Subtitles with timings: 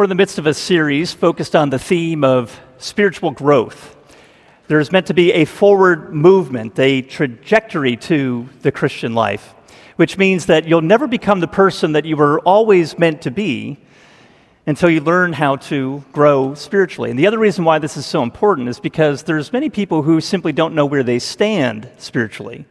[0.00, 3.98] We're in the midst of a series focused on the theme of spiritual growth.
[4.66, 9.54] There's meant to be a forward movement, a trajectory to the Christian life,
[9.96, 13.76] which means that you'll never become the person that you were always meant to be
[14.64, 17.10] until you learn how to grow spiritually.
[17.10, 20.22] And the other reason why this is so important is because there's many people who
[20.22, 22.64] simply don't know where they stand spiritually.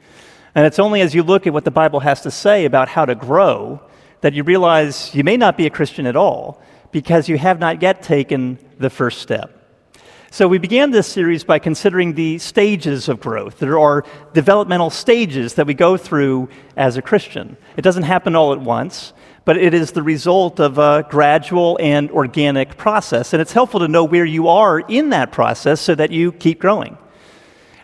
[0.55, 3.05] And it's only as you look at what the Bible has to say about how
[3.05, 3.82] to grow
[4.21, 6.59] that you realize you may not be a Christian at all
[6.92, 9.55] because you have not yet taken the first step.
[10.32, 13.58] So, we began this series by considering the stages of growth.
[13.58, 17.58] There are developmental stages that we go through as a Christian.
[17.77, 19.13] It doesn't happen all at once,
[19.44, 23.34] but it is the result of a gradual and organic process.
[23.34, 26.60] And it's helpful to know where you are in that process so that you keep
[26.60, 26.99] growing.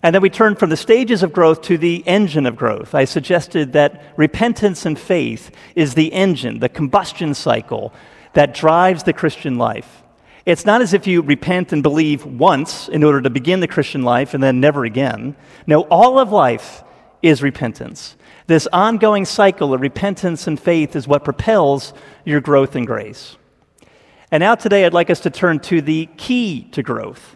[0.04, 2.94] And then we turn from the stages of growth to the engine of growth.
[2.94, 7.92] I suggested that repentance and faith is the engine, the combustion cycle
[8.36, 10.04] that drives the Christian life.
[10.46, 14.04] It's not as if you repent and believe once in order to begin the Christian
[14.04, 15.36] life and then never again.
[15.66, 16.84] No, all of life
[17.24, 18.16] is repentance.
[18.46, 21.94] This ongoing cycle of repentance and faith is what propels
[22.24, 23.38] your growth in grace.
[24.32, 27.36] And now, today, I'd like us to turn to the key to growth.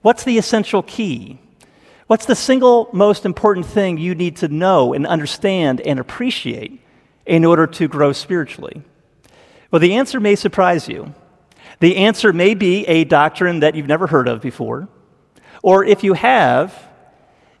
[0.00, 1.38] What's the essential key?
[2.06, 6.80] What's the single most important thing you need to know and understand and appreciate
[7.26, 8.82] in order to grow spiritually?
[9.72, 11.14] Well, the answer may surprise you.
[11.80, 14.86] The answer may be a doctrine that you've never heard of before,
[15.62, 16.88] or if you have,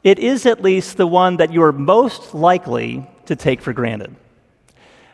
[0.04, 4.14] it is at least the one that you are most likely to take for granted.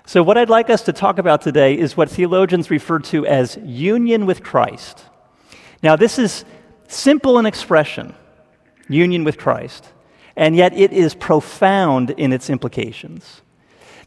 [0.07, 3.59] So, what I'd like us to talk about today is what theologians refer to as
[3.63, 5.05] union with Christ.
[5.83, 6.45] Now, this is
[6.89, 8.15] simple in expression,
[8.89, 9.87] union with Christ,
[10.35, 13.43] and yet it is profound in its implications.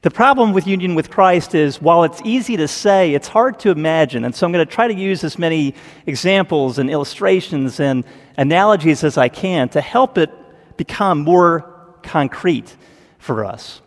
[0.01, 3.69] The problem with union with Christ is while it's easy to say, it's hard to
[3.69, 4.25] imagine.
[4.25, 5.75] And so I'm going to try to use as many
[6.07, 8.03] examples and illustrations and
[8.35, 10.31] analogies as I can to help it
[10.75, 12.75] become more concrete
[13.19, 13.81] for us.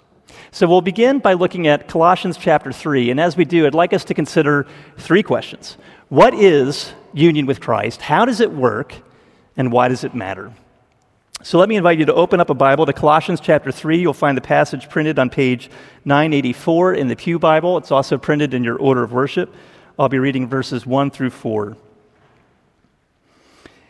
[0.53, 3.11] So we'll begin by looking at Colossians chapter 3.
[3.11, 5.77] And as we do, I'd like us to consider three questions
[6.11, 8.03] What is union with Christ?
[8.03, 8.95] How does it work?
[9.57, 10.53] And why does it matter?
[11.45, 13.99] So let me invite you to open up a Bible to Colossians chapter 3.
[13.99, 15.69] You'll find the passage printed on page
[16.07, 17.77] 984 in the Pew Bible.
[17.77, 19.55] It's also printed in your order of worship.
[19.99, 21.77] I'll be reading verses 1 through 4.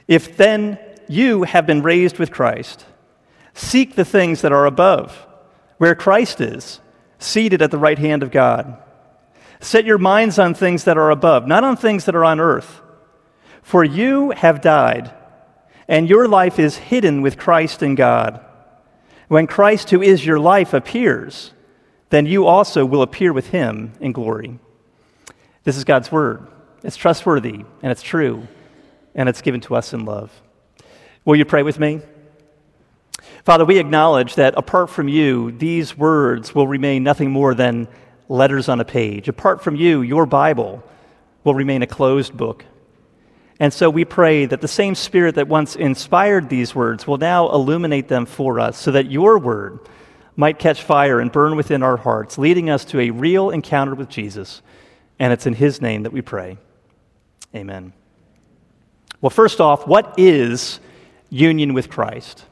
[0.08, 2.86] If then you have been raised with Christ,
[3.52, 5.24] seek the things that are above,
[5.78, 6.80] where Christ is,
[7.20, 8.82] seated at the right hand of God.
[9.60, 12.80] Set your minds on things that are above, not on things that are on earth.
[13.62, 15.14] For you have died
[15.88, 18.44] and your life is hidden with Christ in God.
[19.28, 21.52] When Christ, who is your life, appears,
[22.10, 24.58] then you also will appear with him in glory.
[25.64, 26.46] This is God's word.
[26.82, 28.46] It's trustworthy and it's true,
[29.14, 30.30] and it's given to us in love.
[31.24, 32.02] Will you pray with me?
[33.44, 37.88] Father, we acknowledge that apart from you, these words will remain nothing more than
[38.28, 39.28] letters on a page.
[39.28, 40.82] Apart from you, your Bible
[41.42, 42.64] will remain a closed book.
[43.64, 47.50] And so we pray that the same Spirit that once inspired these words will now
[47.50, 49.80] illuminate them for us so that your word
[50.36, 54.10] might catch fire and burn within our hearts, leading us to a real encounter with
[54.10, 54.60] Jesus.
[55.18, 56.58] And it's in his name that we pray.
[57.54, 57.94] Amen.
[59.22, 60.78] Well, first off, what is
[61.30, 62.44] union with Christ?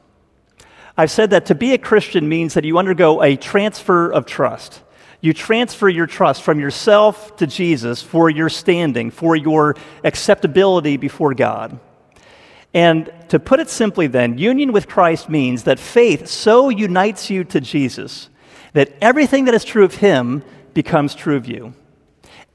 [0.97, 4.81] I've said that to be a Christian means that you undergo a transfer of trust
[5.23, 11.33] you transfer your trust from yourself to Jesus for your standing, for your acceptability before
[11.33, 11.79] God.
[12.73, 17.45] And to put it simply, then, union with Christ means that faith so unites you
[17.45, 18.29] to Jesus
[18.73, 21.73] that everything that is true of him becomes true of you.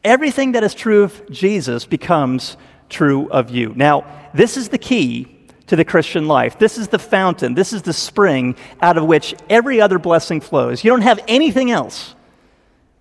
[0.04, 2.58] Everything that is true of Jesus becomes
[2.90, 3.72] true of you.
[3.76, 4.04] Now,
[4.34, 6.58] this is the key to the Christian life.
[6.58, 10.84] This is the fountain, this is the spring out of which every other blessing flows.
[10.84, 12.14] You don't have anything else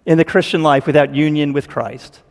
[0.07, 2.21] in the Christian life without union with Christ.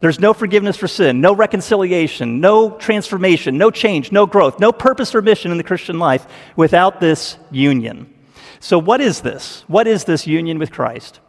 [0.00, 5.14] There's no forgiveness for sin, no reconciliation, no transformation, no change, no growth, no purpose
[5.14, 6.26] or mission in the Christian life
[6.56, 8.12] without this union.
[8.60, 9.64] So, what is this?
[9.66, 11.20] What is this union with Christ?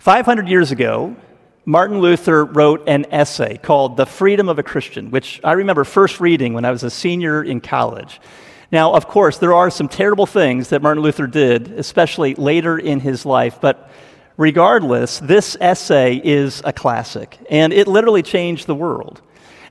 [0.00, 1.16] 500 years ago,
[1.64, 6.20] Martin Luther wrote an essay called The Freedom of a Christian, which I remember first
[6.20, 8.20] reading when I was a senior in college.
[8.70, 13.00] Now, of course, there are some terrible things that Martin Luther did, especially later in
[13.00, 13.90] his life, but
[14.38, 19.20] Regardless, this essay is a classic, and it literally changed the world.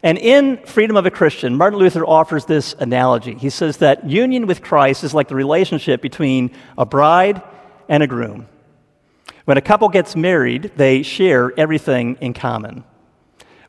[0.03, 3.33] And in Freedom of a Christian, Martin Luther offers this analogy.
[3.33, 7.41] He says that union with Christ is like the relationship between a bride
[7.87, 8.47] and a groom.
[9.45, 12.83] When a couple gets married, they share everything in common.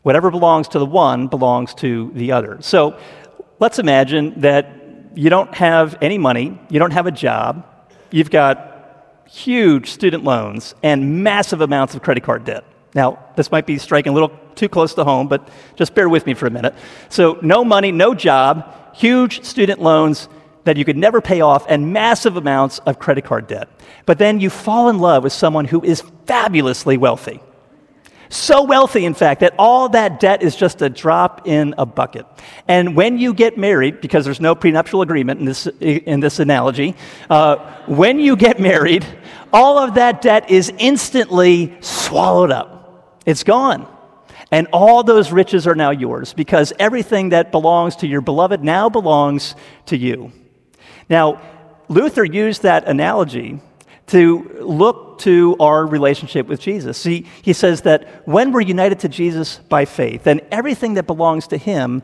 [0.03, 2.59] Whatever belongs to the one belongs to the other.
[2.61, 2.99] So
[3.61, 4.73] let's imagine that
[5.15, 7.65] you don't have any money, you don't have a job,
[8.11, 8.68] you've got
[9.29, 12.65] huge student loans and massive amounts of credit card debt.
[12.95, 16.27] Now, this might be striking a little too close to home, but just bear with
[16.27, 16.75] me for a minute.
[17.11, 20.29] So, no money, no job, huge student loans
[20.65, 23.69] that you could never pay off, and massive amounts of credit card debt.
[24.05, 27.41] But then you fall in love with someone who is fabulously wealthy.
[28.31, 32.27] So wealthy, in fact, that all that debt is just a drop in a bucket.
[32.67, 36.95] And when you get married, because there's no prenuptial agreement in this, in this analogy,
[37.31, 39.07] uh, when you get married,
[39.53, 43.19] all of that debt is instantly swallowed up.
[43.25, 43.87] It's gone.
[44.51, 48.89] And all those riches are now yours because everything that belongs to your beloved now
[48.89, 49.55] belongs
[49.87, 50.33] to you.
[51.09, 51.41] Now,
[51.89, 53.61] Luther used that analogy
[54.08, 56.99] to look to our relationship with Jesus.
[56.99, 61.49] See, he says that when we're united to Jesus by faith, then everything that belongs
[61.49, 62.02] to him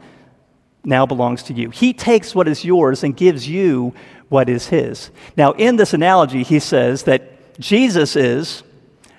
[0.84, 1.70] now belongs to you.
[1.70, 3.94] He takes what is yours and gives you
[4.28, 5.10] what is his.
[5.36, 8.62] Now, in this analogy, he says that Jesus is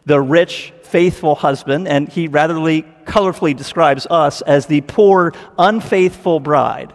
[0.05, 6.93] the rich, faithful husband, and he rather colorfully describes us as the poor, unfaithful bride.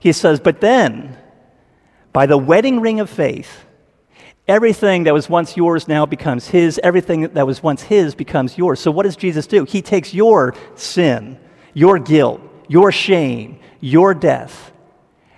[0.00, 1.16] He says, but then,
[2.12, 3.64] by the wedding ring of faith,
[4.48, 6.80] Everything that was once yours now becomes his.
[6.82, 8.80] Everything that was once his becomes yours.
[8.80, 9.64] So, what does Jesus do?
[9.64, 11.38] He takes your sin,
[11.74, 14.72] your guilt, your shame, your death,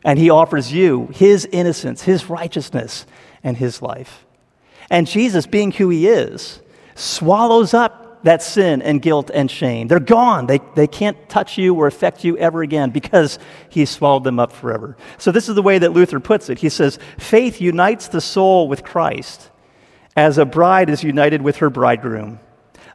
[0.05, 3.05] and he offers you his innocence, his righteousness,
[3.43, 4.25] and his life.
[4.89, 6.61] And Jesus, being who he is,
[6.95, 9.89] swallows up that sin and guilt and shame.
[9.89, 10.47] They're gone.
[10.47, 13.39] They, they can't touch you or affect you ever again because
[13.69, 14.97] he swallowed them up forever.
[15.19, 16.59] So, this is the way that Luther puts it.
[16.59, 19.51] He says, Faith unites the soul with Christ
[20.17, 22.41] as a bride is united with her bridegroom.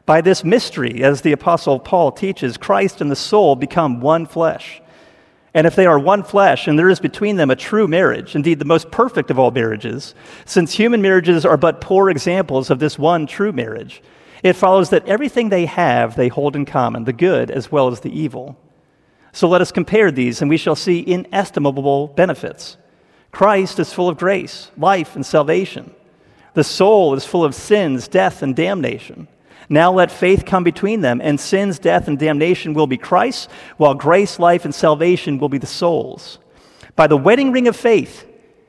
[0.04, 4.80] By this mystery, as the Apostle Paul teaches, Christ and the soul become one flesh.
[5.52, 8.58] And if they are one flesh, and there is between them a true marriage, indeed
[8.58, 10.14] the most perfect of all marriages,
[10.44, 14.02] since human marriages are but poor examples of this one true marriage,
[14.46, 18.00] it follows that everything they have they hold in common, the good as well as
[18.00, 18.56] the evil.
[19.32, 22.76] So let us compare these, and we shall see inestimable benefits.
[23.32, 25.94] Christ is full of grace, life, and salvation.
[26.54, 29.28] The soul is full of sins, death, and damnation.
[29.68, 33.94] Now let faith come between them, and sins, death, and damnation will be Christ's, while
[33.94, 36.38] grace, life, and salvation will be the soul's.
[36.94, 38.24] By the wedding ring of faith,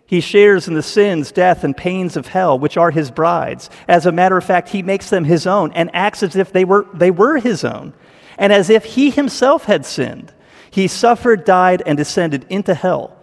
[0.07, 3.69] he shares in the sins, death, and pains of hell, which are his brides.
[3.89, 6.63] As a matter of fact, he makes them his own and acts as if they
[6.63, 7.93] were, they were his own,
[8.37, 10.33] and as if he himself had sinned.
[10.71, 13.17] He suffered, died, and descended into hell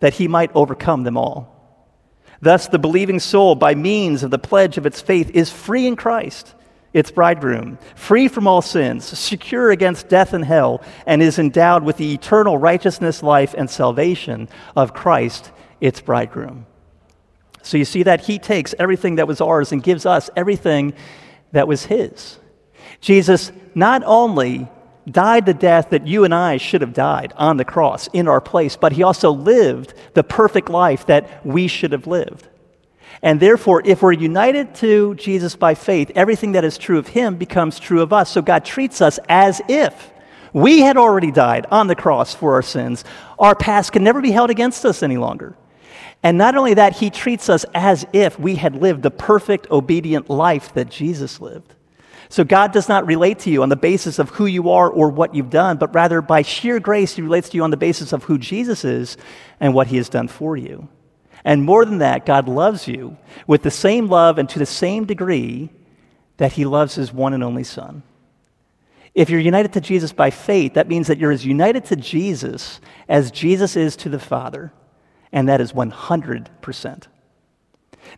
[0.00, 1.50] that he might overcome them all.
[2.40, 5.96] Thus, the believing soul, by means of the pledge of its faith, is free in
[5.96, 6.54] Christ,
[6.94, 11.98] its bridegroom, free from all sins, secure against death and hell, and is endowed with
[11.98, 15.52] the eternal righteousness, life, and salvation of Christ
[15.82, 16.64] its bridegroom.
[17.62, 20.94] So you see that he takes everything that was ours and gives us everything
[21.50, 22.38] that was his.
[23.00, 24.68] Jesus not only
[25.10, 28.40] died the death that you and I should have died on the cross in our
[28.40, 32.48] place, but he also lived the perfect life that we should have lived.
[33.20, 37.36] And therefore, if we're united to Jesus by faith, everything that is true of him
[37.36, 38.30] becomes true of us.
[38.30, 40.12] So God treats us as if
[40.52, 43.04] we had already died on the cross for our sins.
[43.38, 45.56] Our past can never be held against us any longer.
[46.22, 50.30] And not only that, he treats us as if we had lived the perfect, obedient
[50.30, 51.74] life that Jesus lived.
[52.28, 55.10] So God does not relate to you on the basis of who you are or
[55.10, 58.12] what you've done, but rather by sheer grace, he relates to you on the basis
[58.12, 59.16] of who Jesus is
[59.60, 60.88] and what he has done for you.
[61.44, 65.04] And more than that, God loves you with the same love and to the same
[65.04, 65.70] degree
[66.36, 68.02] that he loves his one and only Son.
[69.14, 72.80] If you're united to Jesus by faith, that means that you're as united to Jesus
[73.08, 74.72] as Jesus is to the Father
[75.32, 77.06] and that is 100%.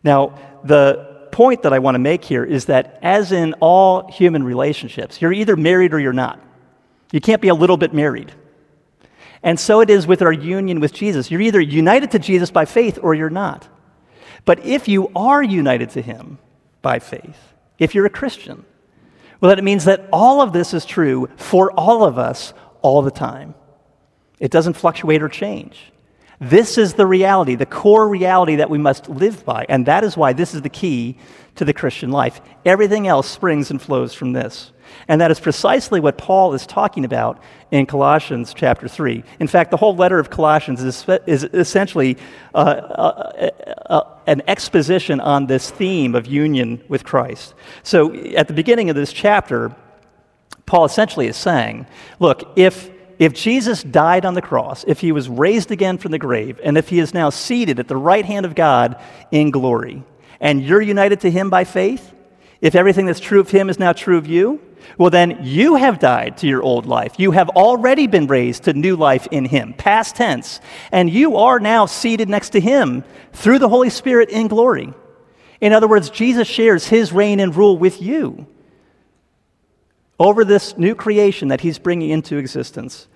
[0.02, 4.42] Now, the point that I want to make here is that, as in all human
[4.42, 6.40] relationships, you're either married or you're not.
[7.12, 8.32] You can't be a little bit married.
[9.42, 11.30] And so it is with our union with Jesus.
[11.30, 13.68] You're either united to Jesus by faith or you're not.
[14.44, 16.38] But if you are united to Him
[16.82, 17.38] by faith,
[17.78, 18.64] if you're a Christian,
[19.40, 23.02] well, then it means that all of this is true for all of us all
[23.02, 23.54] the time.
[24.40, 25.92] It doesn't fluctuate or change.
[26.50, 29.64] This is the reality, the core reality that we must live by.
[29.68, 31.16] And that is why this is the key
[31.56, 32.40] to the Christian life.
[32.64, 34.72] Everything else springs and flows from this.
[35.08, 39.24] And that is precisely what Paul is talking about in Colossians chapter 3.
[39.40, 42.16] In fact, the whole letter of Colossians is, is essentially
[42.54, 43.50] uh, uh,
[43.86, 47.54] uh, an exposition on this theme of union with Christ.
[47.82, 49.74] So at the beginning of this chapter,
[50.66, 51.86] Paul essentially is saying,
[52.18, 56.18] look, if, if Jesus died on the cross, if he was raised again from the
[56.18, 60.02] grave, and if he is now seated at the right hand of God in glory,
[60.40, 62.12] and you're united to him by faith,
[62.60, 64.60] if everything that's true of him is now true of you,
[64.98, 67.14] well, then you have died to your old life.
[67.18, 70.60] You have already been raised to new life in him, past tense,
[70.92, 74.92] and you are now seated next to him through the Holy Spirit in glory.
[75.60, 78.46] In other words, Jesus shares his reign and rule with you
[80.18, 83.08] over this new creation that he's bringing into existence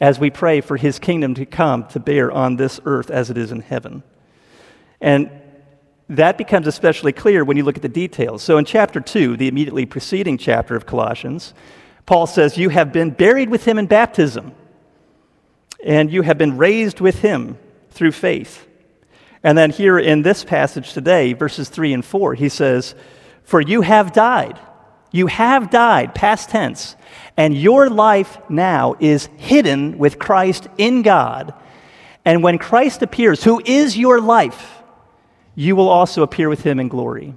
[0.00, 3.38] as we pray for his kingdom to come to bear on this earth as it
[3.38, 4.02] is in heaven.
[5.00, 5.30] And
[6.08, 8.42] that becomes especially clear when you look at the details.
[8.42, 11.54] So in chapter 2, the immediately preceding chapter of Colossians,
[12.06, 14.52] Paul says, You have been buried with him in baptism,
[15.84, 17.58] and you have been raised with him
[17.90, 18.66] through faith.
[19.42, 22.94] And then here in this passage today, verses 3 and 4, he says,
[23.42, 24.58] For you have died.
[25.14, 26.96] You have died, past tense,
[27.36, 31.54] and your life now is hidden with Christ in God.
[32.24, 34.82] And when Christ appears, who is your life,
[35.54, 37.36] you will also appear with him in glory.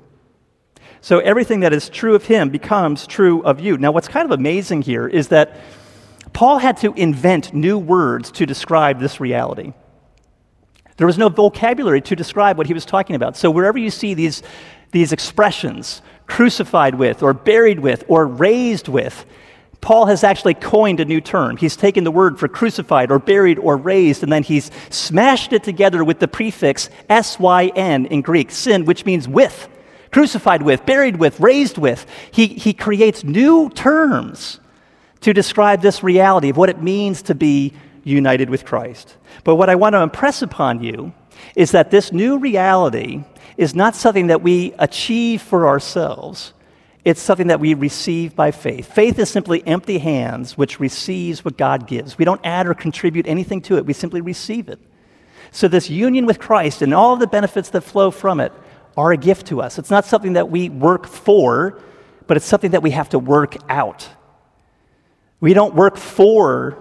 [1.02, 3.78] So everything that is true of him becomes true of you.
[3.78, 5.56] Now, what's kind of amazing here is that
[6.34, 9.74] Paul had to invent new words to describe this reality.
[10.96, 13.38] There was no vocabulary to describe what he was talking about.
[13.38, 14.42] So, wherever you see these,
[14.94, 19.26] these expressions, crucified with, or buried with, or raised with,
[19.82, 21.56] Paul has actually coined a new term.
[21.58, 25.64] He's taken the word for crucified or buried or raised, and then he's smashed it
[25.64, 29.70] together with the prefix S-Y-N in Greek, syn, which means with,
[30.12, 32.06] crucified with, buried with, raised with.
[32.32, 34.60] He, he creates new terms
[35.22, 39.16] to describe this reality of what it means to be united with Christ.
[39.44, 41.14] But what I want to impress upon you
[41.56, 43.24] is that this new reality
[43.58, 46.54] is not something that we achieve for ourselves
[47.08, 48.92] it's something that we receive by faith.
[48.92, 52.18] Faith is simply empty hands which receives what God gives.
[52.18, 54.78] We don't add or contribute anything to it, we simply receive it.
[55.52, 58.52] So, this union with Christ and all the benefits that flow from it
[58.98, 59.80] are a gift to us.
[59.80, 61.80] It's not something that we work for,
[62.28, 64.10] but it's something that we have to work out.
[65.40, 66.78] We don't work for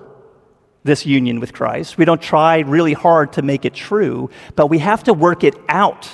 [0.83, 1.99] this union with Christ.
[1.99, 5.55] We don't try really hard to make it true, but we have to work it
[5.69, 6.11] out.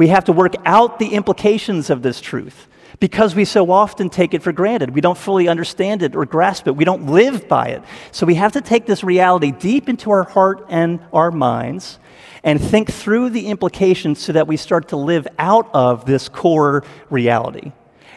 [0.00, 2.68] We have to work out the implications of this truth
[3.00, 4.94] because we so often take it for granted.
[4.94, 6.74] We don't fully understand it or grasp it.
[6.74, 7.82] We don't live by it.
[8.10, 11.98] So we have to take this reality deep into our heart and our minds
[12.42, 16.82] and think through the implications so that we start to live out of this core
[17.10, 17.72] reality.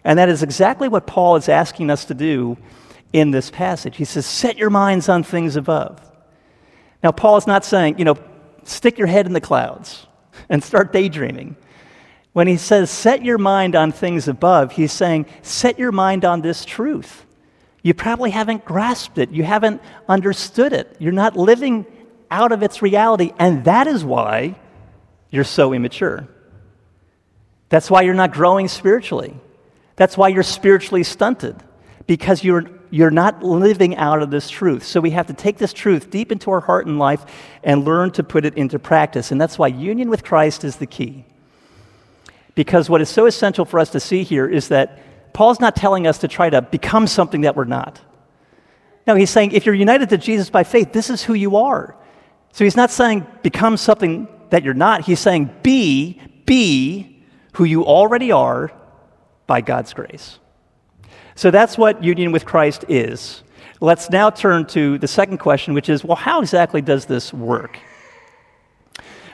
[0.06, 2.56] And that is exactly what Paul is asking us to do
[3.12, 3.98] in this passage.
[3.98, 6.00] He says, Set your minds on things above.
[7.04, 8.16] Now, Paul is not saying, you know,
[8.64, 10.08] stick your head in the clouds
[10.48, 11.58] and start daydreaming.
[12.34, 16.42] When he says, set your mind on things above, he's saying, set your mind on
[16.42, 17.26] this truth.
[17.84, 21.86] You probably haven't grasped it, you haven't understood it, you're not living
[22.32, 24.56] out of its reality, and that is why
[25.30, 26.28] you're so immature.
[27.70, 29.36] That's why you're not growing spiritually.
[29.96, 31.56] That's why you're spiritually stunted,
[32.08, 34.84] because you're, you're not living out of this truth.
[34.84, 37.26] So we have to take this truth deep into our heart and life
[37.64, 39.32] and learn to put it into practice.
[39.32, 41.26] And that's why union with Christ is the key.
[42.56, 45.00] Because what is so essential for us to see here is that
[45.34, 48.00] Paul's not telling us to try to become something that we're not.
[49.08, 51.96] No, he's saying if you're united to Jesus by faith, this is who you are.
[52.52, 55.02] So he's not saying become something that you're not.
[55.02, 58.72] He's saying be, be who you already are
[59.48, 60.40] by God's grace.
[61.36, 63.44] So that's what union with Christ is.
[63.82, 67.80] Let's now turn to the second question, which is well, how exactly does this work?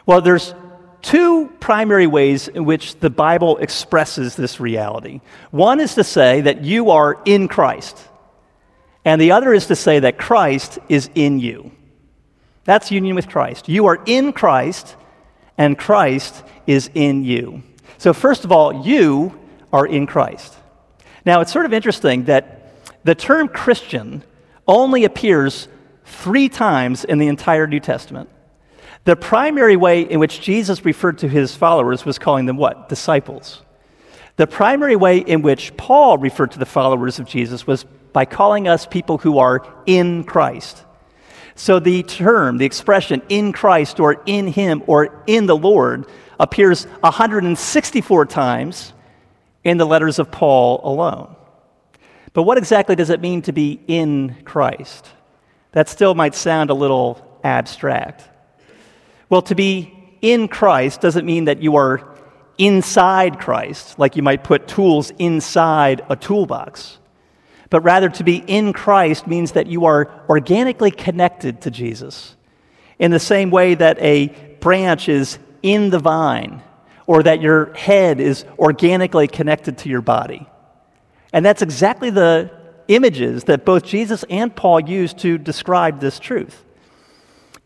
[0.05, 0.55] Well, there's
[1.01, 5.21] two primary ways in which the Bible expresses this reality.
[5.51, 7.97] One is to say that you are in Christ,
[9.05, 11.71] and the other is to say that Christ is in you.
[12.65, 13.69] That's union with Christ.
[13.69, 14.95] You are in Christ,
[15.57, 17.63] and Christ is in you.
[17.97, 19.37] So, first of all, you
[19.73, 20.55] are in Christ.
[21.25, 24.23] Now, it's sort of interesting that the term Christian
[24.67, 25.67] only appears
[26.05, 28.29] three times in the entire New Testament.
[29.05, 32.89] The primary way in which Jesus referred to his followers was calling them what?
[32.89, 33.61] Disciples.
[34.35, 38.67] The primary way in which Paul referred to the followers of Jesus was by calling
[38.67, 40.85] us people who are in Christ.
[41.55, 46.05] So the term, the expression in Christ or in Him or in the Lord
[46.39, 48.93] appears 164 times
[49.65, 51.35] in the letters of Paul alone.
[52.31, 55.05] But what exactly does it mean to be in Christ?
[55.73, 58.28] That still might sound a little abstract.
[59.29, 62.15] Well, to be in Christ doesn't mean that you are
[62.57, 66.97] inside Christ, like you might put tools inside a toolbox.
[67.69, 72.35] but rather to be in Christ means that you are organically connected to Jesus.
[72.97, 74.27] In the same way that a
[74.59, 76.61] branch is in the vine,
[77.05, 80.47] or that your head is organically connected to your body.
[81.33, 82.51] And that's exactly the
[82.87, 86.63] images that both Jesus and Paul use to describe this truth.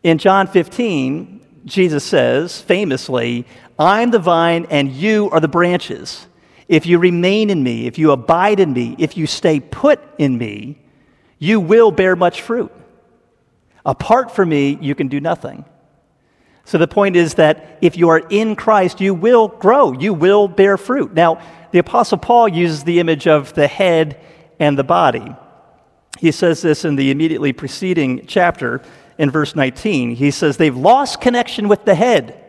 [0.02, 1.33] In John 15,
[1.64, 3.46] Jesus says famously,
[3.78, 6.26] I'm the vine and you are the branches.
[6.68, 10.38] If you remain in me, if you abide in me, if you stay put in
[10.38, 10.78] me,
[11.38, 12.72] you will bear much fruit.
[13.84, 15.64] Apart from me, you can do nothing.
[16.64, 20.48] So the point is that if you are in Christ, you will grow, you will
[20.48, 21.12] bear fruit.
[21.12, 21.42] Now,
[21.72, 24.18] the Apostle Paul uses the image of the head
[24.58, 25.36] and the body.
[26.18, 28.80] He says this in the immediately preceding chapter
[29.18, 30.16] in verse 19.
[30.16, 32.40] He says, They've lost connection with the head,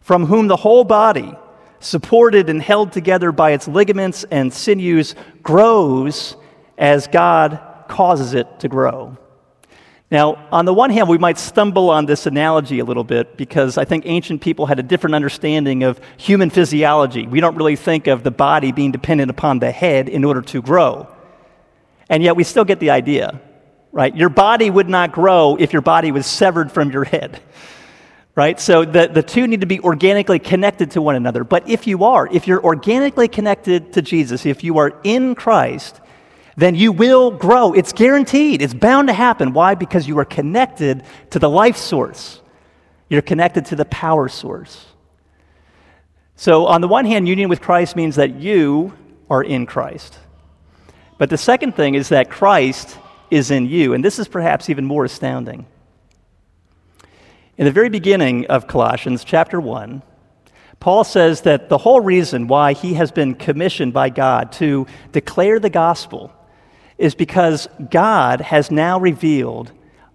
[0.00, 1.34] from whom the whole body,
[1.80, 6.36] supported and held together by its ligaments and sinews, grows
[6.78, 9.16] as God causes it to grow.
[10.10, 13.76] Now, on the one hand, we might stumble on this analogy a little bit because
[13.76, 17.26] I think ancient people had a different understanding of human physiology.
[17.26, 20.62] We don't really think of the body being dependent upon the head in order to
[20.62, 21.08] grow.
[22.08, 23.40] And yet, we still get the idea,
[23.96, 24.14] right?
[24.14, 27.40] Your body would not grow if your body was severed from your head,
[28.34, 28.60] right?
[28.60, 31.44] So the, the two need to be organically connected to one another.
[31.44, 35.98] But if you are, if you're organically connected to Jesus, if you are in Christ,
[36.58, 37.72] then you will grow.
[37.72, 38.60] It's guaranteed.
[38.60, 39.54] It's bound to happen.
[39.54, 39.74] Why?
[39.74, 42.42] Because you are connected to the life source,
[43.08, 44.84] you're connected to the power source.
[46.38, 48.92] So, on the one hand, union with Christ means that you
[49.30, 50.18] are in Christ.
[51.16, 52.98] But the second thing is that Christ
[53.30, 53.94] is in you.
[53.94, 55.66] And this is perhaps even more astounding.
[57.56, 60.02] In the very beginning of Colossians, chapter 1,
[60.78, 65.58] Paul says that the whole reason why he has been commissioned by God to declare
[65.58, 66.32] the gospel
[66.98, 69.72] is because God has now revealed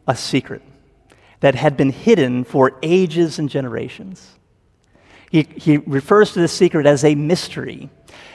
[0.07, 0.61] a secret
[1.39, 4.37] that had been hidden for ages and generations.
[5.31, 7.89] He, he refers to this secret as a mystery.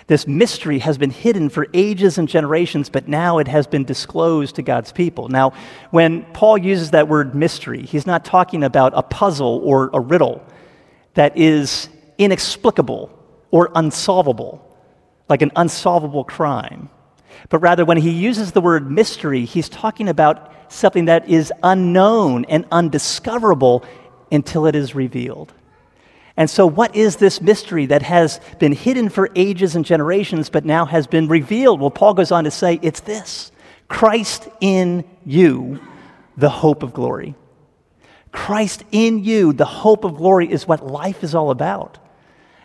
[0.07, 4.57] This mystery has been hidden for ages and generations, but now it has been disclosed
[4.57, 5.29] to God's people.
[5.29, 5.53] Now,
[5.91, 10.43] when Paul uses that word mystery, he's not talking about a puzzle or a riddle
[11.15, 13.11] that is inexplicable
[13.51, 14.67] or unsolvable,
[15.29, 16.89] like an unsolvable crime.
[17.51, 22.47] But rather, when he uses the word mystery, he's talking about something that is unknown
[22.47, 23.85] and undiscoverable
[24.33, 25.53] until it is revealed.
[26.37, 30.65] And so, what is this mystery that has been hidden for ages and generations, but
[30.65, 31.81] now has been revealed?
[31.81, 33.53] Well, Paul goes on to say it's this
[33.89, 35.81] Christ in you,
[36.37, 37.35] the hope of glory.
[38.33, 41.99] Christ in you, the hope of glory, is what life is all about.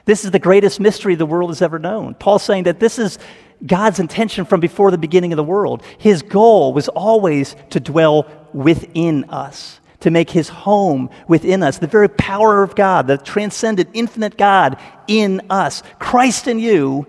[0.06, 2.16] This is the greatest mystery the world has ever known.
[2.16, 3.20] Paul's saying that this is
[3.66, 5.84] God's intention from before the beginning of the world.
[5.98, 11.78] His goal was always to dwell within us, to make his home within us.
[11.78, 15.82] The very power of God, the transcendent, infinite God in us.
[16.00, 17.08] Christ in you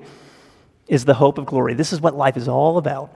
[0.87, 1.75] is the hope of glory.
[1.75, 3.11] This is what life is all about.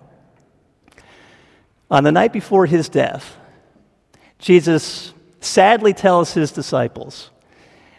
[1.91, 3.37] On the night before his death,
[4.39, 7.31] Jesus sadly tells his disciples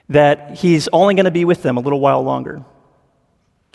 [0.09, 2.63] that he's only going to be with them a little while longer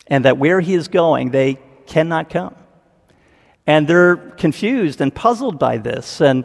[0.06, 2.54] and that where he is going, they cannot come.
[3.66, 6.20] And they're confused and puzzled by this.
[6.20, 6.44] And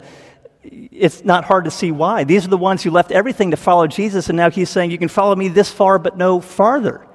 [0.92, 2.24] it's not hard to see why.
[2.24, 4.98] These are the ones who left everything to follow Jesus, and now he's saying, You
[4.98, 7.06] can follow me this far, but no farther.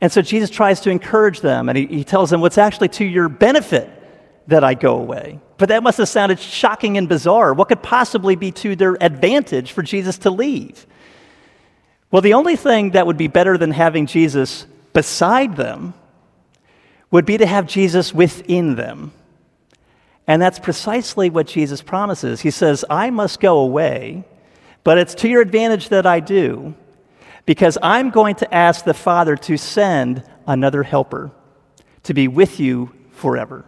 [0.00, 3.04] And so Jesus tries to encourage them, and he, he tells them, What's actually to
[3.04, 3.90] your benefit
[4.48, 5.40] that I go away?
[5.56, 7.54] But that must have sounded shocking and bizarre.
[7.54, 10.86] What could possibly be to their advantage for Jesus to leave?
[12.10, 15.94] Well, the only thing that would be better than having Jesus beside them
[17.10, 19.12] would be to have Jesus within them.
[20.26, 22.40] And that's precisely what Jesus promises.
[22.40, 24.24] He says, I must go away,
[24.82, 26.74] but it's to your advantage that I do,
[27.46, 31.30] because I'm going to ask the Father to send another helper
[32.04, 33.64] to be with you forever.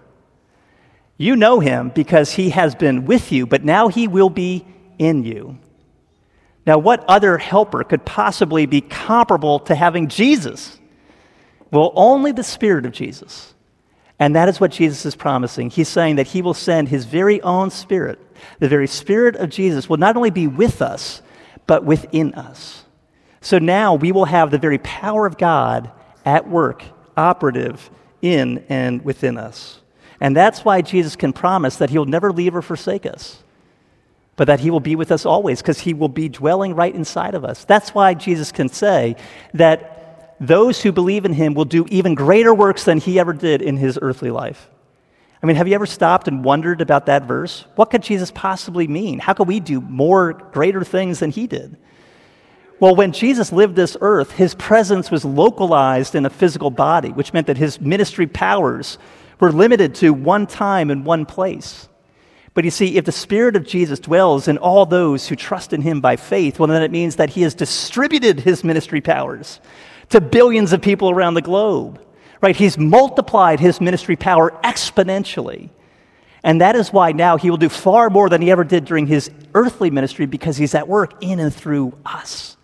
[1.19, 4.67] You know him because he has been with you, but now he will be
[4.99, 5.59] in you.
[6.67, 10.79] Now, what other helper could possibly be comparable to having Jesus?
[11.71, 13.55] Well, only the Spirit of Jesus.
[14.19, 15.69] And that is what Jesus is promising.
[15.71, 18.19] He's saying that he will send his very own Spirit.
[18.59, 21.21] The very Spirit of Jesus will not only be with us,
[21.67, 22.85] but within us.
[23.41, 25.91] So now we will have the very power of God
[26.25, 26.83] at work,
[27.17, 27.91] operative
[28.23, 29.81] in and within us.
[30.21, 33.43] And that's why Jesus can promise that he'll never leave or forsake us,
[34.37, 37.35] but that he will be with us always because he will be dwelling right inside
[37.35, 37.65] of us.
[37.65, 39.17] That's why Jesus can say
[39.53, 39.96] that
[40.41, 43.77] those who believe in him will do even greater works than he ever did in
[43.77, 44.69] his earthly life.
[45.43, 47.65] I mean, have you ever stopped and wondered about that verse?
[47.77, 49.19] What could Jesus possibly mean?
[49.19, 51.77] How could we do more greater things than he did?
[52.79, 57.33] Well, when Jesus lived this earth, his presence was localized in a physical body, which
[57.33, 58.99] meant that his ministry powers
[59.41, 61.89] were limited to one time and one place.
[62.53, 65.83] But you see, if the Spirit of Jesus dwells in all those who trust in
[65.83, 69.61] him by faith, well, then it means that he has distributed his ministry powers
[70.11, 72.01] to billions of people around the globe.
[72.41, 72.57] Right?
[72.57, 75.71] He's multiplied his ministry power exponentially.
[76.43, 79.07] And that is why now he will do far more than he ever did during
[79.07, 82.57] his earthly ministry because he's at work in and through us.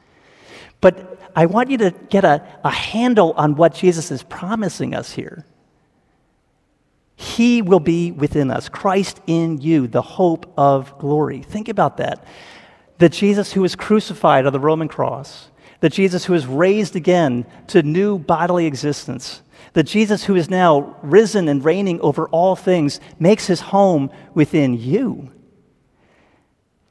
[0.80, 5.12] But I want you to get a, a handle on what Jesus is promising us
[5.12, 5.46] here.
[7.16, 11.42] He will be within us, Christ in you, the hope of glory.
[11.42, 12.24] Think about that.
[12.98, 15.48] The Jesus who was crucified on the Roman cross,
[15.82, 19.42] the Jesus who is raised again to new bodily existence,
[19.72, 24.74] the Jesus who is now risen and reigning over all things makes his home within
[24.74, 25.32] you.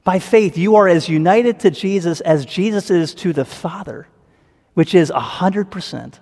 [0.03, 4.09] By faith, you are as united to Jesus as Jesus is to the Father,
[4.73, 6.15] which is 100%.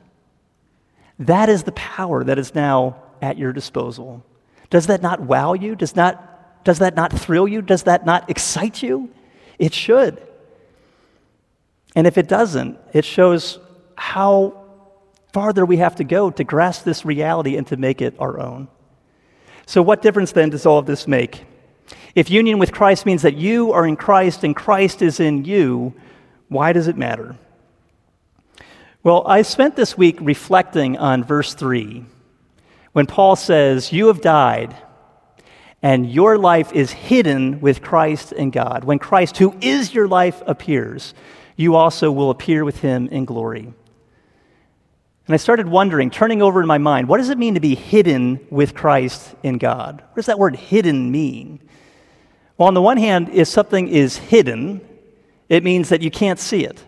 [1.18, 4.24] That is the power that is now at your disposal.
[4.70, 5.76] Does that not wow you?
[5.76, 7.64] Does, not, does that not thrill you?
[7.64, 9.10] Does that not excite you?
[9.58, 10.22] It should.
[11.96, 13.60] And if it doesn't, it shows
[13.96, 14.66] how
[15.34, 18.68] farther we have to go to grasp this reality and to make it our own.
[19.66, 21.46] So, what difference then does all of this make?
[22.16, 25.94] If union with Christ means that you are in Christ and Christ is in you,
[26.48, 27.36] why does it matter?
[29.04, 32.06] Well, I spent this week reflecting on verse 3
[32.92, 34.76] when Paul says, You have died,
[35.82, 38.84] and your life is hidden with Christ in God.
[38.84, 41.14] When Christ, who is your life, appears,
[41.60, 43.64] you also will appear with him in glory.
[43.64, 47.76] And I started wondering, turning over in my mind, what does it mean to be
[47.76, 50.02] hidden with Christ in God?
[50.02, 51.60] What does that word hidden mean?
[52.58, 54.80] Well, on the one hand, if something is hidden,
[55.50, 56.82] it means that you can't see it.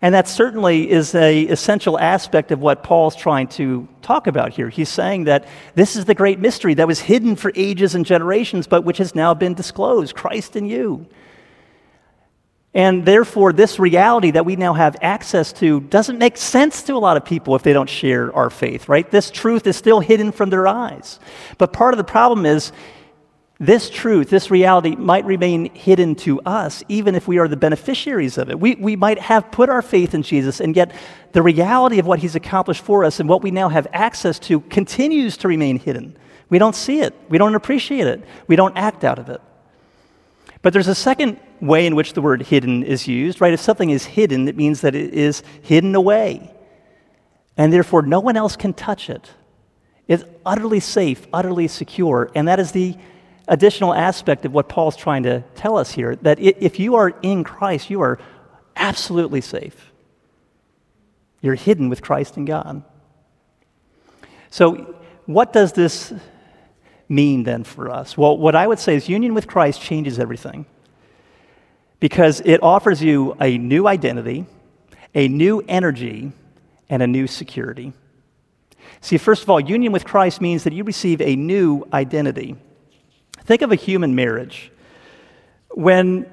[0.00, 4.70] And that certainly is a essential aspect of what Paul's trying to talk about here.
[4.70, 8.66] He's saying that this is the great mystery that was hidden for ages and generations,
[8.66, 11.06] but which has now been disclosed Christ in you.
[12.76, 16.98] And therefore, this reality that we now have access to doesn't make sense to a
[16.98, 19.10] lot of people if they don't share our faith, right?
[19.10, 21.18] This truth is still hidden from their eyes.
[21.56, 22.72] But part of the problem is
[23.58, 28.36] this truth, this reality might remain hidden to us, even if we are the beneficiaries
[28.36, 28.60] of it.
[28.60, 30.94] We, we might have put our faith in Jesus, and yet
[31.32, 34.60] the reality of what he's accomplished for us and what we now have access to
[34.60, 36.14] continues to remain hidden.
[36.50, 39.40] We don't see it, we don't appreciate it, we don't act out of it.
[40.66, 43.52] But there's a second way in which the word hidden is used, right?
[43.52, 46.52] If something is hidden, it means that it is hidden away.
[47.56, 49.30] And therefore, no one else can touch it.
[50.08, 52.32] It's utterly safe, utterly secure.
[52.34, 52.96] And that is the
[53.46, 57.44] additional aspect of what Paul's trying to tell us here that if you are in
[57.44, 58.18] Christ, you are
[58.74, 59.92] absolutely safe.
[61.42, 62.82] You're hidden with Christ and God.
[64.50, 66.12] So, what does this
[67.08, 68.16] mean then for us?
[68.16, 70.66] Well, what I would say is union with Christ changes everything
[72.00, 74.46] because it offers you a new identity,
[75.14, 76.32] a new energy,
[76.88, 77.92] and a new security.
[79.00, 82.56] See, first of all, union with Christ means that you receive a new identity.
[83.44, 84.70] Think of a human marriage.
[85.70, 86.26] When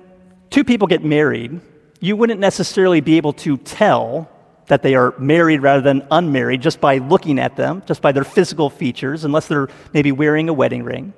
[0.49, 1.59] two people get married,
[1.99, 4.29] you wouldn't necessarily be able to tell
[4.67, 8.23] that they are married rather than unmarried just by looking at them, just by their
[8.23, 11.13] physical features, unless they're maybe wearing a wedding ring.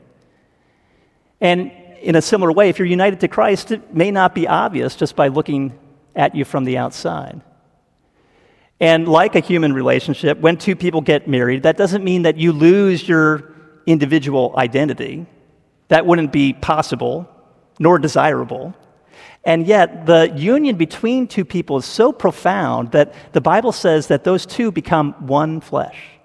[1.40, 4.96] And in a similar way, if you're united to Christ, it may not be obvious
[4.96, 5.78] just by looking
[6.16, 7.42] at you from the outside.
[8.80, 12.52] And like a human relationship, when two people get married, that doesn't mean that you
[12.52, 13.54] lose your
[13.86, 15.26] individual identity.
[15.88, 17.30] That wouldn't be possible,
[17.80, 18.76] nor desirable.
[19.46, 24.24] And yet, the union between two people is so profound that the Bible says that
[24.24, 26.16] those two become one flesh.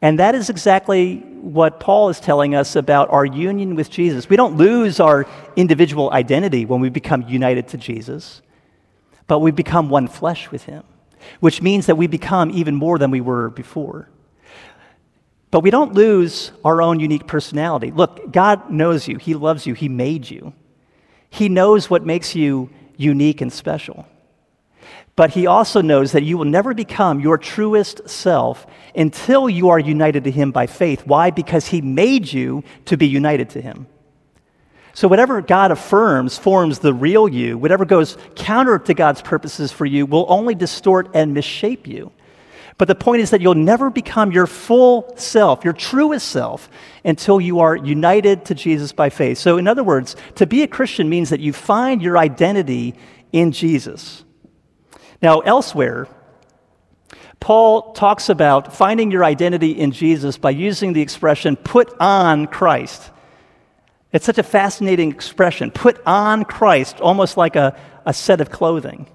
[0.00, 4.28] And that is exactly what Paul is telling us about our union with Jesus.
[4.28, 8.42] We don't lose our individual identity when we become united to Jesus,
[9.26, 10.84] but we become one flesh with him,
[11.40, 14.08] which means that we become even more than we were before.
[15.50, 17.90] But we don't lose our own unique personality.
[17.90, 20.52] Look, God knows you, He loves you, He made you.
[21.34, 24.06] He knows what makes you unique and special.
[25.16, 29.80] But he also knows that you will never become your truest self until you are
[29.80, 31.04] united to him by faith.
[31.08, 31.32] Why?
[31.32, 33.88] Because he made you to be united to him.
[34.92, 39.86] So, whatever God affirms forms the real you, whatever goes counter to God's purposes for
[39.86, 42.12] you will only distort and misshape you.
[42.76, 46.68] But the point is that you'll never become your full self, your truest self,
[47.04, 49.38] until you are united to Jesus by faith.
[49.38, 52.94] So, in other words, to be a Christian means that you find your identity
[53.32, 54.24] in Jesus.
[55.22, 56.08] Now, elsewhere,
[57.38, 63.10] Paul talks about finding your identity in Jesus by using the expression put on Christ.
[64.12, 65.70] It's such a fascinating expression.
[65.70, 69.08] Put on Christ, almost like a, a set of clothing.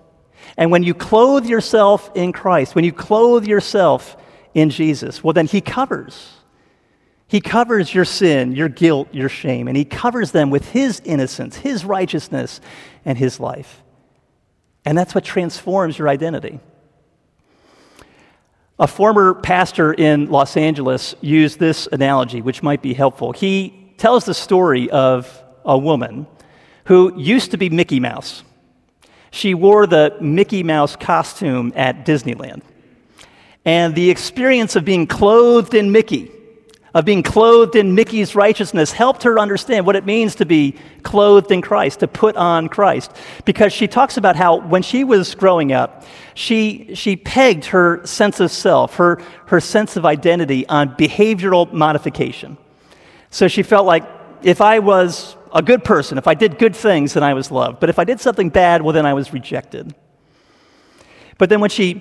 [0.58, 4.18] And when you clothe yourself in Christ, when you clothe yourself
[4.54, 6.34] in Jesus, well, then He covers.
[7.28, 11.58] He covers your sin, your guilt, your shame, and He covers them with His innocence,
[11.58, 12.60] His righteousness,
[13.06, 13.84] and His life.
[14.86, 16.60] And that's what transforms your identity.
[18.80, 23.34] A former pastor in Los Angeles used this analogy, which might be helpful.
[23.34, 26.26] He tells the story of a woman
[26.86, 28.44] who used to be Mickey Mouse.
[29.32, 32.62] She wore the Mickey Mouse costume at Disneyland.
[33.66, 36.32] And the experience of being clothed in Mickey,
[36.96, 41.52] of being clothed in Mickey's righteousness, helped her understand what it means to be clothed
[41.52, 43.12] in Christ, to put on Christ.
[43.46, 48.40] Because she talks about how when she was growing up, she, she pegged her sense
[48.40, 52.58] of self, her, her sense of identity on behavioral modification.
[53.30, 54.04] So she felt like
[54.42, 56.18] if I was a good person.
[56.18, 57.80] If I did good things, then I was loved.
[57.80, 59.94] But if I did something bad, well, then I was rejected.
[61.38, 61.96] But then when she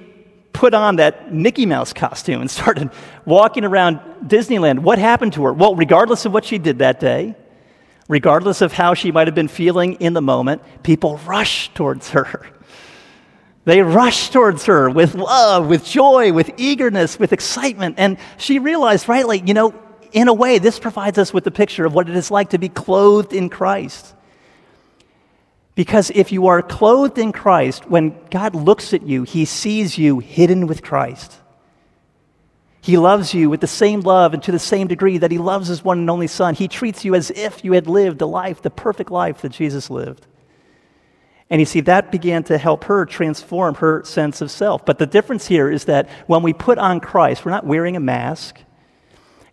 [0.53, 2.91] put on that Mickey Mouse costume and started
[3.25, 5.53] walking around Disneyland, what happened to her?
[5.53, 7.37] Well, regardless of what she did that day,
[8.09, 12.47] regardless of how she might have been feeling in the moment, people rushed towards her.
[13.65, 17.97] They rushed towards her with love, with joy, with eagerness, with excitement.
[17.99, 19.75] And she realized, right, like, you know,
[20.13, 22.59] in a way, this provides us with a picture of what it is like to
[22.59, 24.15] be clothed in Christ.
[25.75, 30.19] Because if you are clothed in Christ, when God looks at you, he sees you
[30.19, 31.39] hidden with Christ.
[32.81, 35.69] He loves you with the same love and to the same degree that he loves
[35.69, 36.55] his one and only Son.
[36.55, 39.91] He treats you as if you had lived the life, the perfect life that Jesus
[39.91, 40.27] lived.
[41.51, 44.85] And you see, that began to help her transform her sense of self.
[44.85, 48.01] But the difference here is that when we put on Christ, we're not wearing a
[48.01, 48.59] mask.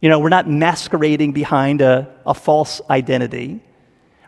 [0.05, 3.59] You know, we're not masquerading behind a, a false identity,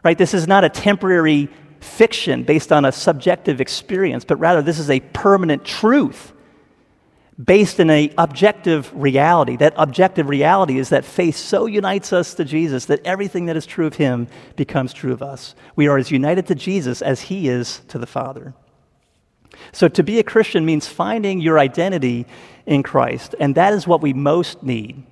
[0.04, 0.18] right?
[0.18, 1.50] This is not a temporary
[1.82, 6.34] fiction based on a subjective experience, but rather this is a permanent truth
[7.46, 9.56] based in a objective reality.
[9.56, 13.68] That objective reality is that faith so unites us to Jesus that everything that is
[13.68, 15.54] true of him becomes true of us.
[15.76, 18.56] We are as united to Jesus as he is to the Father.
[19.74, 22.26] So to be a Christian means finding your identity
[22.66, 25.04] in Christ, and that is what we most need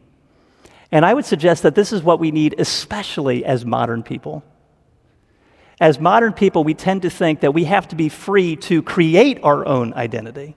[0.96, 4.46] and I would suggest that this is what we need, especially as modern people.
[5.82, 9.42] As modern people, we tend to think that we have to be free to create
[9.44, 10.56] our own identity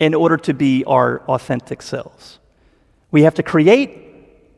[0.00, 2.38] in order to be our authentic selves.
[3.10, 3.92] We have to create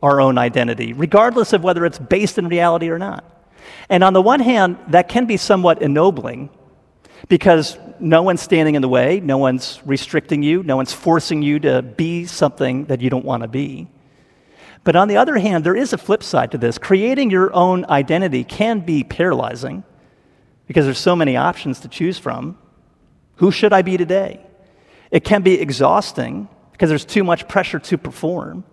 [0.01, 3.25] our own identity, regardless of whether it's based in reality or not.
[3.89, 6.51] And on the one hand, that can be somewhat ennobling
[7.29, 11.59] because no one's standing in the way, no one's restricting you, no one's forcing you
[11.59, 13.89] to be something that you don't want to be.
[14.83, 16.79] But on the other hand, there is a flip side to this.
[16.79, 19.85] Creating your own identity can be paralyzing
[20.67, 22.57] because there's so many options to choose from.
[23.37, 24.41] Who should I be today?
[25.11, 28.65] It can be exhausting because there's too much pressure to perform.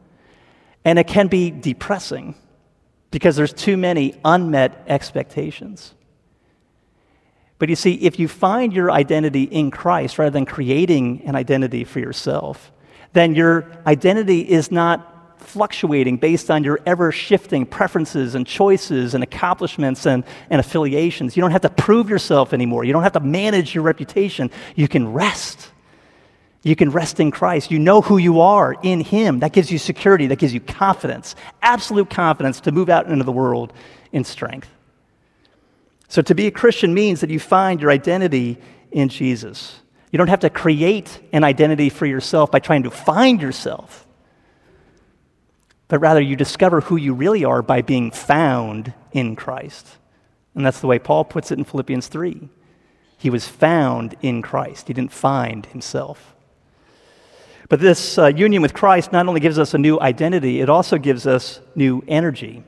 [0.85, 2.35] And it can be depressing
[3.11, 5.93] because there's too many unmet expectations.
[7.59, 11.83] But you see, if you find your identity in Christ rather than creating an identity
[11.83, 12.71] for yourself,
[13.13, 15.16] then your identity is not
[15.47, 21.37] fluctuating based on your ever shifting preferences and choices and accomplishments and, and affiliations.
[21.37, 22.83] You don't have to prove yourself anymore.
[22.83, 24.51] You don't have to manage your reputation.
[24.75, 25.71] You can rest.
[26.63, 27.71] You can rest in Christ.
[27.71, 29.39] You know who you are in Him.
[29.39, 33.31] That gives you security, that gives you confidence, absolute confidence to move out into the
[33.31, 33.71] world
[34.11, 34.69] in strength.
[36.09, 38.57] So, to be a Christian means that you find your identity
[38.91, 39.79] in Jesus.
[40.11, 44.06] You don't have to create an identity for yourself by trying to find yourself
[45.87, 49.97] but rather you discover who you really are by being found in Christ.
[50.55, 52.49] And that's the way Paul puts it in Philippians 3.
[53.17, 56.35] He was found in Christ, he didn't find himself.
[57.69, 60.97] But this uh, union with Christ not only gives us a new identity, it also
[60.97, 62.63] gives us new energy.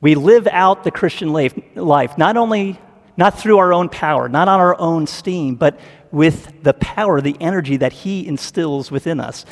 [0.00, 2.78] We live out the Christian life, life not only
[3.16, 5.78] not through our own power, not on our own steam, but
[6.10, 9.44] with the power, the energy that he instills within us.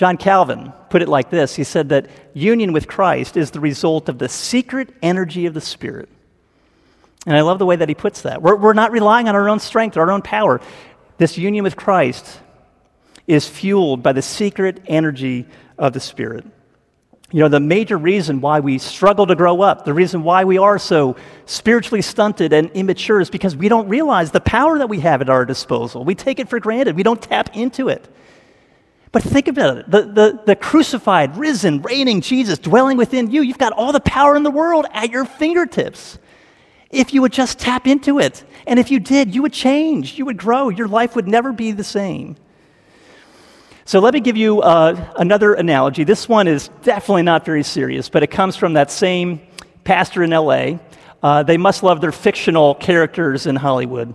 [0.00, 4.08] John Calvin put it like this He said that union with Christ is the result
[4.08, 6.08] of the secret energy of the Spirit.
[7.26, 8.40] And I love the way that he puts that.
[8.40, 10.62] We're, we're not relying on our own strength, or our own power.
[11.18, 12.40] This union with Christ
[13.26, 16.46] is fueled by the secret energy of the Spirit.
[17.30, 20.56] You know, the major reason why we struggle to grow up, the reason why we
[20.56, 25.00] are so spiritually stunted and immature is because we don't realize the power that we
[25.00, 26.06] have at our disposal.
[26.06, 28.08] We take it for granted, we don't tap into it.
[29.12, 33.58] But think about it the, the, the crucified, risen, reigning Jesus dwelling within you, you've
[33.58, 36.18] got all the power in the world at your fingertips.
[36.90, 38.44] If you would just tap into it.
[38.66, 41.70] And if you did, you would change, you would grow, your life would never be
[41.70, 42.36] the same.
[43.84, 46.04] So let me give you uh, another analogy.
[46.04, 49.40] This one is definitely not very serious, but it comes from that same
[49.82, 50.78] pastor in LA.
[51.22, 54.14] Uh, they must love their fictional characters in Hollywood.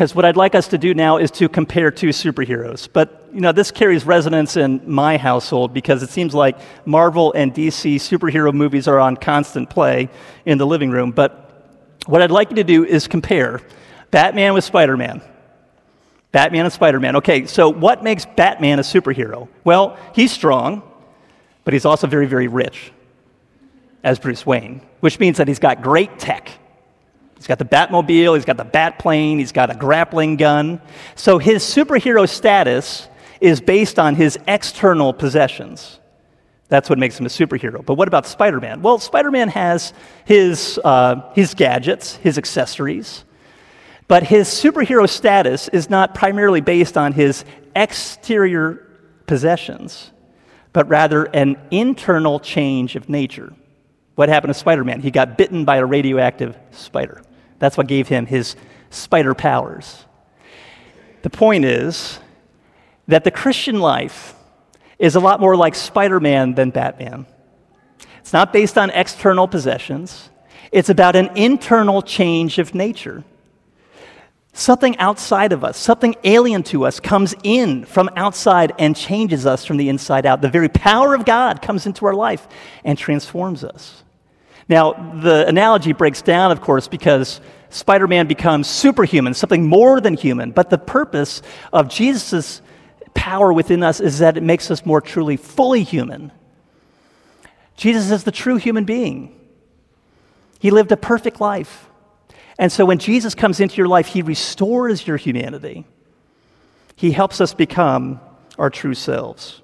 [0.00, 2.88] Because what I'd like us to do now is to compare two superheroes.
[2.90, 7.52] But, you know, this carries resonance in my household because it seems like Marvel and
[7.52, 10.08] DC superhero movies are on constant play
[10.46, 11.10] in the living room.
[11.10, 11.68] But
[12.06, 13.60] what I'd like you to do is compare
[14.10, 15.20] Batman with Spider Man.
[16.32, 17.16] Batman and Spider Man.
[17.16, 19.48] Okay, so what makes Batman a superhero?
[19.64, 20.82] Well, he's strong,
[21.64, 22.90] but he's also very, very rich
[24.02, 26.52] as Bruce Wayne, which means that he's got great tech.
[27.40, 30.78] He's got the Batmobile, he's got the Batplane, he's got a grappling gun.
[31.14, 33.08] So his superhero status
[33.40, 36.00] is based on his external possessions.
[36.68, 37.82] That's what makes him a superhero.
[37.82, 38.82] But what about Spider Man?
[38.82, 39.94] Well, Spider Man has
[40.26, 43.24] his, uh, his gadgets, his accessories.
[44.06, 48.86] But his superhero status is not primarily based on his exterior
[49.24, 50.10] possessions,
[50.74, 53.54] but rather an internal change of nature.
[54.16, 55.00] What happened to Spider Man?
[55.00, 57.22] He got bitten by a radioactive spider.
[57.60, 58.56] That's what gave him his
[58.90, 60.04] spider powers.
[61.22, 62.18] The point is
[63.06, 64.34] that the Christian life
[64.98, 67.26] is a lot more like Spider Man than Batman.
[68.18, 70.30] It's not based on external possessions,
[70.72, 73.24] it's about an internal change of nature.
[74.52, 79.64] Something outside of us, something alien to us, comes in from outside and changes us
[79.64, 80.42] from the inside out.
[80.42, 82.48] The very power of God comes into our life
[82.84, 83.99] and transforms us.
[84.70, 90.14] Now, the analogy breaks down, of course, because Spider Man becomes superhuman, something more than
[90.14, 90.52] human.
[90.52, 92.62] But the purpose of Jesus'
[93.12, 96.30] power within us is that it makes us more truly fully human.
[97.76, 99.36] Jesus is the true human being,
[100.60, 101.88] he lived a perfect life.
[102.56, 105.84] And so when Jesus comes into your life, he restores your humanity.
[106.94, 108.20] He helps us become
[108.58, 109.59] our true selves.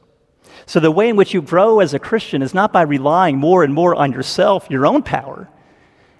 [0.66, 3.62] So the way in which you grow as a Christian is not by relying more
[3.62, 5.48] and more on yourself, your own power,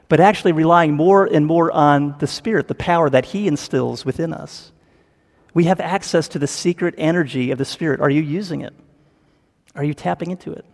[0.08, 4.32] but actually relying more and more on the Spirit, the power that He instills within
[4.32, 4.72] us.
[5.52, 8.00] We have access to the secret energy of the Spirit.
[8.00, 8.74] Are you using it?
[9.74, 10.64] Are you tapping into it?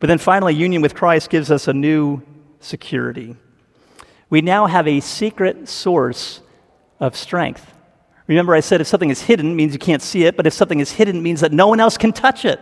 [0.00, 2.22] But then finally, union with Christ gives us a new
[2.60, 3.36] security
[4.34, 6.40] we now have a secret source
[6.98, 7.72] of strength.
[8.26, 10.52] Remember, I said if something is hidden, it means you can't see it, but if
[10.52, 12.60] something is hidden, it means that no one else can touch it.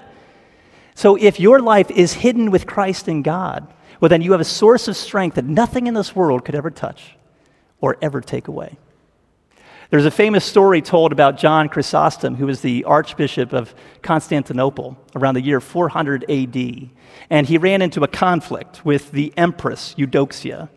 [0.95, 4.45] So if your life is hidden with Christ in God, well, then you have a
[4.45, 7.17] source of strength that nothing in this world could ever touch
[7.81, 8.77] or ever take away.
[9.91, 15.35] There's a famous story told about John Chrysostom, who was the Archbishop of Constantinople around
[15.35, 16.89] the year 400 AD.
[17.29, 20.71] And he ran into a conflict with the Empress Eudoxia.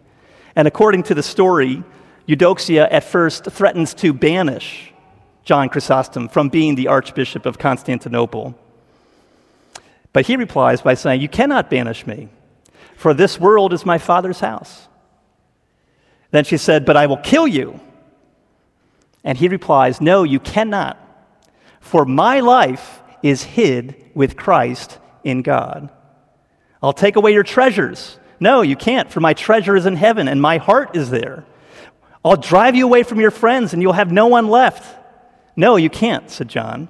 [0.56, 1.84] And according to the story,
[2.28, 4.92] Eudoxia at first threatens to banish
[5.44, 8.56] John Chrysostom from being the Archbishop of Constantinople.
[10.12, 12.30] But he replies by saying, You cannot banish me,
[12.96, 14.88] for this world is my Father's house.
[16.32, 17.80] Then she said, But I will kill you.
[19.24, 20.98] And he replies, No, you cannot,
[21.80, 25.90] for my life is hid with Christ in God.
[26.82, 30.42] I'll take away your treasures no, you can't, for my treasure is in heaven and
[30.42, 31.46] my heart is there.
[32.26, 34.84] I'll drive you away from your friends and you'll have no one left.
[35.56, 36.90] No, you can't, said John.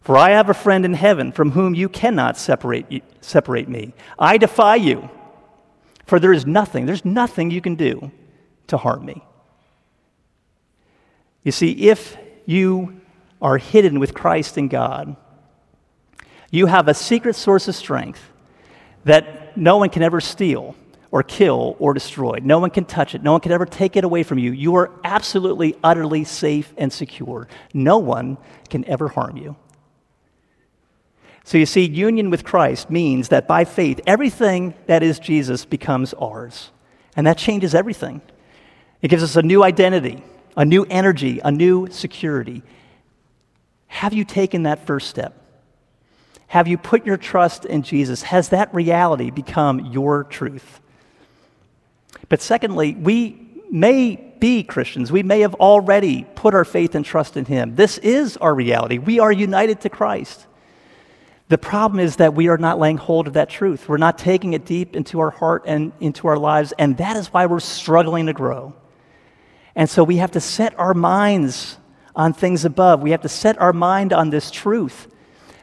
[0.00, 3.94] For I have a friend in heaven from whom you cannot separate, separate me.
[4.18, 5.08] I defy you,
[6.04, 8.10] for there is nothing, there's nothing you can do
[8.66, 9.24] to harm me.
[11.44, 13.00] You see, if you
[13.40, 15.16] are hidden with Christ in God,
[16.50, 18.32] you have a secret source of strength
[19.04, 20.74] that no one can ever steal
[21.10, 22.38] or kill or destroy.
[22.42, 23.22] No one can touch it.
[23.22, 24.52] No one can ever take it away from you.
[24.52, 27.48] You are absolutely, utterly safe and secure.
[27.72, 28.38] No one
[28.68, 29.56] can ever harm you.
[31.44, 36.12] So you see, union with Christ means that by faith, everything that is Jesus becomes
[36.14, 36.70] ours.
[37.14, 38.20] And that changes everything.
[39.00, 40.24] It gives us a new identity,
[40.56, 42.62] a new energy, a new security.
[43.86, 45.40] Have you taken that first step?
[46.48, 48.22] Have you put your trust in Jesus?
[48.22, 50.80] Has that reality become your truth?
[52.28, 53.40] But secondly, we
[53.70, 55.10] may be Christians.
[55.10, 57.74] We may have already put our faith and trust in Him.
[57.74, 58.98] This is our reality.
[58.98, 60.46] We are united to Christ.
[61.48, 63.88] The problem is that we are not laying hold of that truth.
[63.88, 67.28] We're not taking it deep into our heart and into our lives, and that is
[67.28, 68.74] why we're struggling to grow.
[69.76, 71.78] And so we have to set our minds
[72.16, 73.00] on things above.
[73.00, 75.06] We have to set our mind on this truth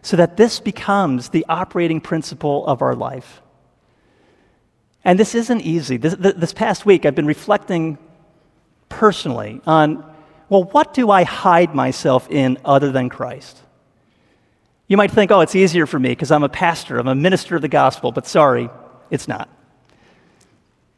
[0.01, 3.41] so that this becomes the operating principle of our life.
[5.05, 5.97] And this isn't easy.
[5.97, 7.97] This, this past week, I've been reflecting
[8.89, 10.13] personally on
[10.49, 13.57] well, what do I hide myself in other than Christ?
[14.87, 17.55] You might think, oh, it's easier for me because I'm a pastor, I'm a minister
[17.55, 18.69] of the gospel, but sorry,
[19.09, 19.49] it's not.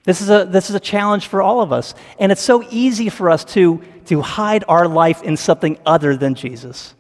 [0.03, 1.95] This is, a, this is a challenge for all of us.
[2.19, 6.35] And it's so easy for us to, to hide our life in something other than
[6.35, 6.93] Jesus.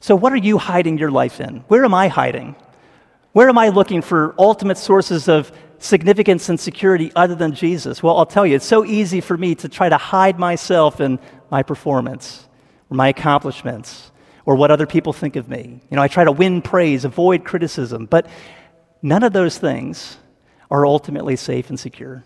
[0.00, 1.64] So, what are you hiding your life in?
[1.68, 2.54] Where am I hiding?
[3.32, 8.02] Where am I looking for ultimate sources of significance and security other than Jesus?
[8.02, 11.18] Well, I'll tell you, it's so easy for me to try to hide myself in
[11.50, 12.46] my performance
[12.90, 14.10] or my accomplishments
[14.44, 15.80] or what other people think of me.
[15.90, 18.26] You know, I try to win praise, avoid criticism, but
[19.02, 20.16] none of those things
[20.70, 22.24] are ultimately safe and secure.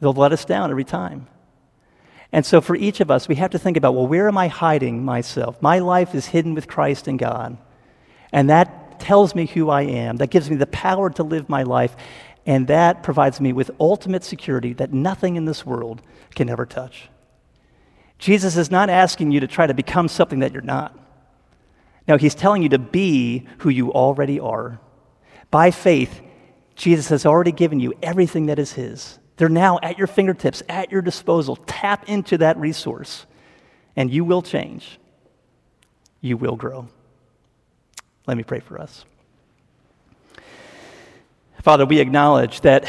[0.00, 1.28] They'll let us down every time.
[2.32, 4.48] And so, for each of us, we have to think about well, where am I
[4.48, 5.60] hiding myself?
[5.60, 7.58] My life is hidden with Christ and God.
[8.32, 10.16] And that tells me who I am.
[10.16, 11.96] That gives me the power to live my life.
[12.46, 16.02] And that provides me with ultimate security that nothing in this world
[16.34, 17.08] can ever touch.
[18.18, 20.98] Jesus is not asking you to try to become something that you're not.
[22.06, 24.80] No, he's telling you to be who you already are.
[25.50, 26.20] By faith,
[26.74, 29.18] Jesus has already given you everything that is his.
[29.36, 31.56] They're now at your fingertips, at your disposal.
[31.56, 33.26] Tap into that resource,
[33.96, 34.98] and you will change.
[36.20, 36.88] You will grow.
[38.30, 39.04] Let me pray for us.
[41.62, 42.88] Father, we acknowledge that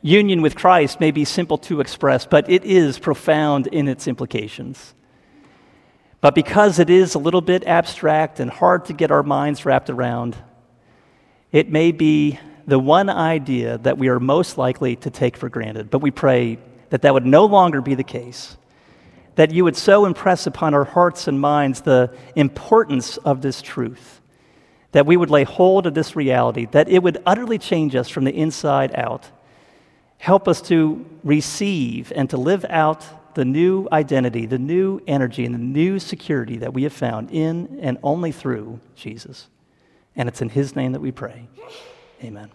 [0.00, 4.94] union with Christ may be simple to express, but it is profound in its implications.
[6.22, 9.90] But because it is a little bit abstract and hard to get our minds wrapped
[9.90, 10.38] around,
[11.50, 15.90] it may be the one idea that we are most likely to take for granted.
[15.90, 16.56] But we pray
[16.88, 18.56] that that would no longer be the case.
[19.34, 24.20] That you would so impress upon our hearts and minds the importance of this truth,
[24.92, 28.24] that we would lay hold of this reality, that it would utterly change us from
[28.24, 29.30] the inside out
[30.22, 35.52] Help us to receive and to live out the new identity, the new energy, and
[35.52, 39.48] the new security that we have found in and only through Jesus.
[40.14, 41.48] And it's in His name that we pray.
[42.22, 42.52] Amen.